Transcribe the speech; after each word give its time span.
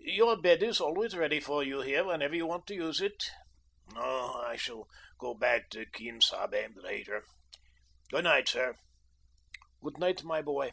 YOUR 0.00 0.36
bed 0.36 0.64
is 0.64 0.80
always 0.80 1.14
ready 1.14 1.38
for 1.38 1.62
you 1.62 1.80
here 1.80 2.02
whenever 2.02 2.34
you 2.34 2.44
want 2.44 2.66
to 2.66 2.74
use 2.74 3.00
it." 3.00 3.30
"No 3.94 4.32
I 4.44 4.56
shall 4.56 4.88
go 5.16 5.32
back 5.32 5.70
to 5.70 5.86
Quien 5.86 6.20
Sabe 6.20 6.72
later. 6.74 7.24
Good 8.10 8.24
night, 8.24 8.48
sir." 8.48 8.74
"Good 9.80 9.98
night, 9.98 10.24
my 10.24 10.42
boy." 10.42 10.72